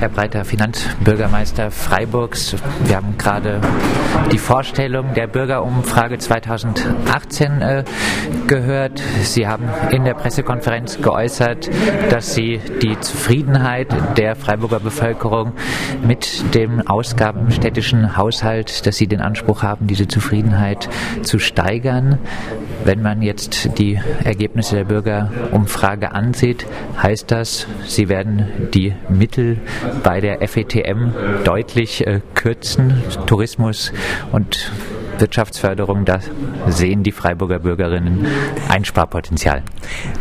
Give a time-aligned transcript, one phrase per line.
[0.00, 2.54] Herr Breiter, Finanzbürgermeister Freiburgs.
[2.84, 3.60] Wir haben gerade
[4.30, 7.84] die Vorstellung der Bürgerumfrage 2018 äh,
[8.46, 9.02] gehört.
[9.22, 11.68] Sie haben in der Pressekonferenz geäußert,
[12.10, 15.52] dass Sie die Zufriedenheit der Freiburger Bevölkerung
[16.06, 20.88] mit dem Ausgaben im städtischen Haushalt, dass Sie den Anspruch haben, diese Zufriedenheit
[21.22, 22.18] zu steigern.
[22.84, 26.66] Wenn man jetzt die Ergebnisse der Bürgerumfrage ansieht,
[27.02, 29.58] heißt das, Sie werden die Mittel
[30.02, 31.10] bei der FETM
[31.44, 33.02] deutlich äh, kürzen.
[33.26, 33.92] Tourismus
[34.32, 34.70] und
[35.20, 36.20] Wirtschaftsförderung, da
[36.68, 38.26] sehen die Freiburger Bürgerinnen
[38.68, 39.62] Einsparpotenzial.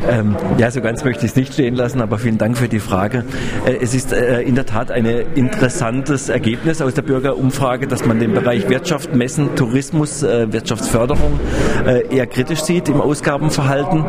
[0.10, 2.80] Ähm, ja, so ganz möchte ich es nicht stehen lassen, aber vielen Dank für die
[2.80, 3.26] Frage.
[3.66, 8.20] Äh, es ist äh, in der Tat ein interessantes Ergebnis aus der Bürgerumfrage, dass man
[8.20, 11.40] den Bereich Wirtschaft, Messen, Tourismus, äh, Wirtschaftsförderung
[11.86, 14.04] äh, eher kritisch sieht im Ausgabenverhalten.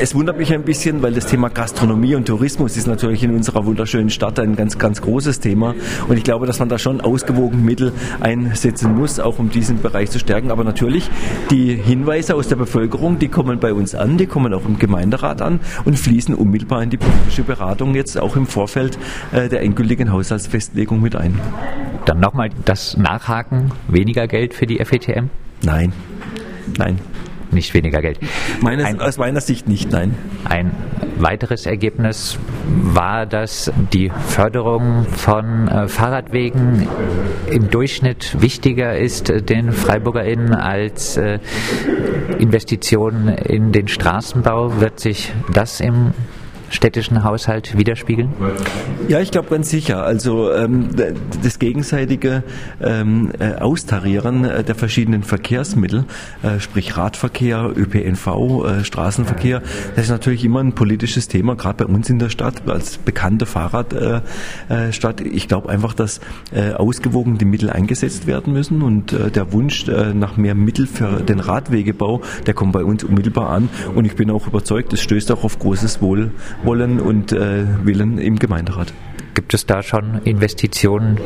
[0.00, 3.66] Es wundert mich ein bisschen, weil das Thema Gastronomie und Tourismus ist natürlich in unserer
[3.66, 5.74] wunderschönen Stadt ein ganz, ganz großes Thema.
[6.08, 10.10] Und ich glaube, dass man da schon ausgewogen Mittel einsetzen muss, auch um diesen Bereich
[10.10, 10.27] zu stärken.
[10.28, 11.10] Aber natürlich,
[11.50, 15.42] die Hinweise aus der Bevölkerung, die kommen bei uns an, die kommen auch im Gemeinderat
[15.42, 18.98] an und fließen unmittelbar in die politische Beratung jetzt auch im Vorfeld
[19.32, 21.38] äh, der endgültigen Haushaltsfestlegung mit ein.
[22.04, 25.30] Dann nochmal das Nachhaken, weniger Geld für die FETM?
[25.62, 25.92] Nein,
[26.76, 26.98] nein.
[27.50, 28.18] Nicht weniger Geld.
[28.60, 30.14] Meines, ein, aus meiner Sicht nicht, nein.
[30.44, 30.72] Ein
[31.18, 36.88] weiteres Ergebnis war, dass die Förderung von äh, Fahrradwegen
[37.50, 41.38] im Durchschnitt wichtiger ist äh, den FreiburgerInnen als äh,
[42.38, 44.80] Investitionen in den Straßenbau.
[44.80, 46.12] Wird sich das im
[46.70, 48.32] städtischen Haushalt widerspiegeln?
[49.08, 50.04] Ja, ich glaube ganz sicher.
[50.04, 50.88] Also ähm,
[51.42, 52.42] das gegenseitige
[52.80, 56.04] ähm, äh, Austarieren äh, der verschiedenen Verkehrsmittel,
[56.42, 59.62] äh, sprich Radverkehr, ÖPNV, äh, Straßenverkehr,
[59.96, 63.46] das ist natürlich immer ein politisches Thema, gerade bei uns in der Stadt, als bekannte
[63.46, 65.20] Fahrradstadt.
[65.20, 66.20] Äh, äh, ich glaube einfach, dass
[66.76, 72.22] ausgewogen die Mittel eingesetzt werden müssen und der Wunsch nach mehr Mittel für den Radwegebau,
[72.46, 75.58] der kommt bei uns unmittelbar an und ich bin auch überzeugt, es stößt auch auf
[75.58, 76.30] großes Wohl
[76.62, 78.92] wollen und äh, Willen im Gemeinderat.
[79.38, 81.20] Gibt es da schon Investitionen,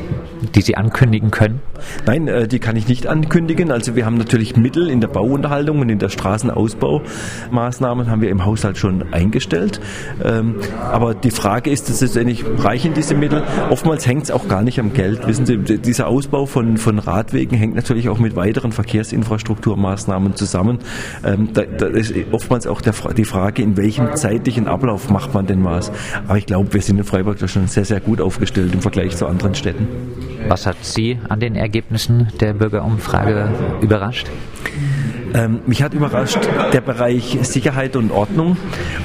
[0.55, 1.63] die Sie ankündigen können?
[2.05, 3.71] Nein, äh, die kann ich nicht ankündigen.
[3.71, 8.45] Also wir haben natürlich Mittel in der Bauunterhaltung und in der Straßenausbaumaßnahmen haben wir im
[8.45, 9.81] Haushalt schon eingestellt.
[10.23, 13.45] Ähm, aber die Frage ist, dass letztendlich reichen diese Mittel?
[13.71, 15.27] Oftmals hängt es auch gar nicht am Geld.
[15.27, 20.81] Wissen Sie, dieser Ausbau von, von Radwegen hängt natürlich auch mit weiteren Verkehrsinfrastrukturmaßnahmen zusammen.
[21.25, 25.47] Ähm, da, da ist oftmals auch der, die Frage, in welchem zeitlichen Ablauf macht man
[25.47, 25.91] denn was?
[26.29, 29.17] Aber ich glaube, wir sind in Freiburg da schon sehr, sehr gut aufgestellt im Vergleich
[29.17, 29.87] zu anderen Städten.
[30.49, 33.49] Was hat Sie an den Ergebnissen der Bürgerumfrage
[33.81, 34.29] überrascht?
[35.35, 36.39] Ähm, mich hat überrascht
[36.73, 38.57] der Bereich Sicherheit und Ordnung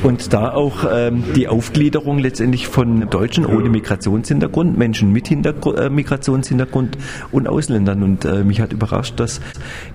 [0.03, 5.89] und da auch ähm, die Aufgliederung letztendlich von Deutschen ohne Migrationshintergrund, Menschen mit Hintergr äh,
[5.89, 6.97] Migrationshintergrund
[7.31, 8.03] und Ausländern.
[8.03, 9.39] Und äh, mich hat überrascht, dass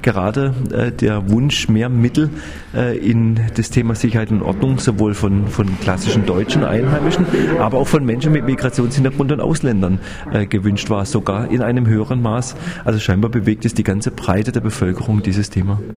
[0.01, 2.31] gerade äh, der Wunsch, mehr Mittel
[2.75, 7.27] äh, in das Thema Sicherheit und Ordnung sowohl von, von klassischen Deutschen, Einheimischen,
[7.59, 9.99] aber auch von Menschen mit Migrationshintergrund und Ausländern
[10.33, 12.57] äh, gewünscht war, sogar in einem höheren Maß.
[12.85, 15.81] Also scheinbar bewegt es die ganze Breite der Bevölkerung dieses Thema.